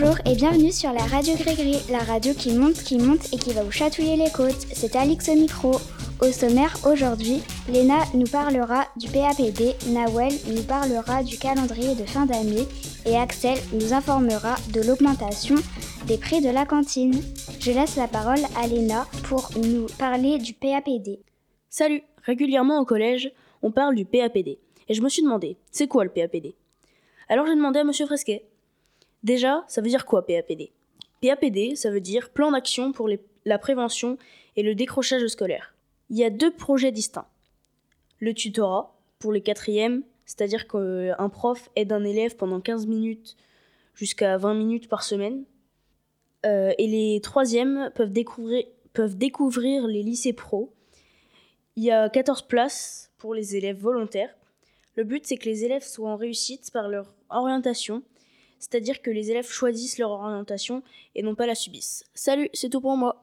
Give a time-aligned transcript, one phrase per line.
[0.00, 3.64] et bienvenue sur la radio Grégri, la radio qui monte, qui monte et qui va
[3.64, 4.68] vous chatouiller les côtes.
[4.72, 5.72] C'est Alix au micro.
[6.20, 12.26] Au sommaire aujourd'hui, Léna nous parlera du PAPD, Nawel nous parlera du calendrier de fin
[12.26, 12.68] d'année
[13.06, 15.56] et Axel nous informera de l'augmentation
[16.06, 17.20] des prix de la cantine.
[17.58, 21.18] Je laisse la parole à Léna pour nous parler du PAPD.
[21.70, 24.60] Salut Régulièrement au collège, on parle du PAPD.
[24.88, 26.54] Et je me suis demandé, c'est quoi le PAPD
[27.28, 28.44] Alors j'ai demandé à Monsieur Fresquet.
[29.22, 30.72] Déjà, ça veut dire quoi PAPD
[31.20, 33.08] PAPD, ça veut dire Plan d'action pour
[33.44, 34.18] la prévention
[34.56, 35.74] et le décrochage scolaire.
[36.10, 37.28] Il y a deux projets distincts.
[38.20, 43.36] Le tutorat, pour les quatrièmes, c'est-à-dire qu'un prof aide un élève pendant 15 minutes
[43.94, 45.44] jusqu'à 20 minutes par semaine.
[46.46, 50.72] Euh, et les troisièmes peuvent découvrir, peuvent découvrir les lycées pro.
[51.76, 54.34] Il y a 14 places pour les élèves volontaires.
[54.96, 58.02] Le but, c'est que les élèves soient en réussite par leur orientation,
[58.58, 60.82] c'est-à-dire que les élèves choisissent leur orientation
[61.14, 62.04] et non pas la subissent.
[62.14, 63.22] Salut, c'est tout pour moi.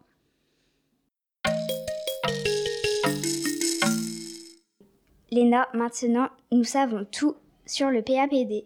[5.32, 8.66] Léna, maintenant, nous savons tout sur le PAPD.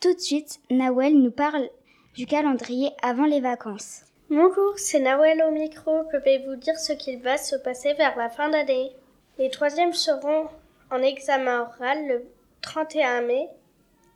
[0.00, 1.68] Tout de suite, Nawel nous parle
[2.14, 4.02] du calendrier avant les vacances.
[4.28, 6.02] Bonjour, c'est Nawel au micro.
[6.12, 8.92] Je vais vous dire ce qu'il va se passer vers la fin d'année?
[9.38, 10.48] Les troisièmes seront
[10.90, 12.24] en examen oral le
[12.60, 13.48] 31 mai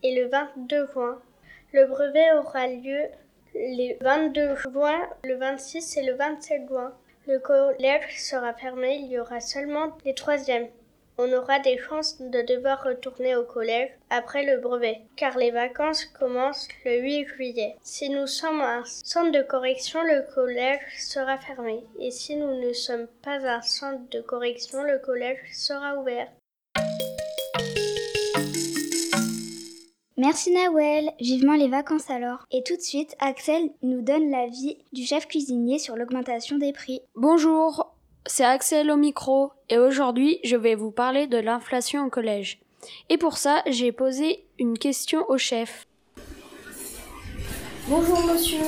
[0.02, 1.20] et le 22 juin.
[1.72, 3.02] Le brevet aura lieu
[3.54, 6.92] les 22 juin, le 26 et le 27 juin.
[7.26, 10.68] Le collège sera fermé, il y aura seulement les troisièmes
[11.20, 16.04] on aura des chances de devoir retourner au collège après le brevet, car les vacances
[16.04, 17.76] commencent le 8 juillet.
[17.82, 22.72] Si nous sommes un centre de correction, le collège sera fermé, et si nous ne
[22.72, 26.28] sommes pas un centre de correction, le collège sera ouvert.
[30.20, 32.40] Merci Nawel, vivement les vacances alors.
[32.50, 37.02] Et tout de suite, Axel nous donne l'avis du chef cuisinier sur l'augmentation des prix.
[37.14, 37.94] Bonjour,
[38.26, 42.58] c'est Axel au micro et aujourd'hui je vais vous parler de l'inflation au collège.
[43.10, 45.86] Et pour ça, j'ai posé une question au chef.
[47.86, 48.58] Bonjour monsieur.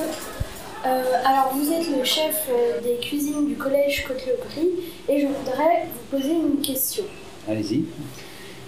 [0.85, 4.69] Euh, alors vous êtes le chef euh, des cuisines du collège Côte-le-Brie
[5.09, 7.03] et je voudrais vous poser une question.
[7.45, 7.83] Allez-y.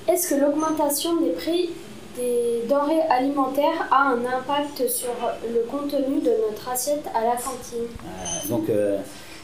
[0.10, 1.70] Est-ce que l'augmentation des prix
[2.16, 5.14] des denrées alimentaires a un impact sur
[5.44, 8.64] le contenu de notre assiette à la cantine euh, Donc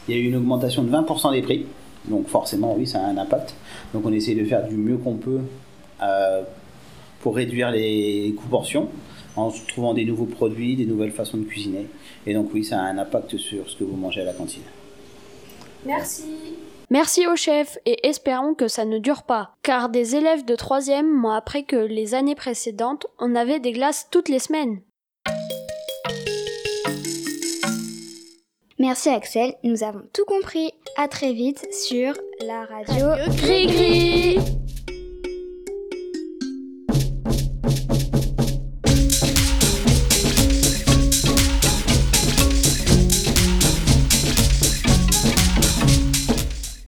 [0.08, 1.66] il y a eu une augmentation de 20% des prix.
[2.06, 3.54] Donc forcément, oui, ça a un impact.
[3.92, 5.40] Donc on essaie de faire du mieux qu'on peut
[6.02, 6.42] euh,
[7.20, 8.88] pour réduire les coûts portions
[9.36, 11.86] en trouvant des nouveaux produits, des nouvelles façons de cuisiner.
[12.26, 14.62] Et donc oui, ça a un impact sur ce que vous mangez à la cantine.
[15.84, 16.56] Merci.
[16.90, 21.02] Merci au chef et espérons que ça ne dure pas, car des élèves de 3
[21.02, 24.80] m'ont appris que les années précédentes, on avait des glaces toutes les semaines.
[28.80, 30.72] Merci Axel, nous avons tout compris.
[30.96, 32.14] À très vite sur
[32.44, 34.29] la radio, radio Gris Gris.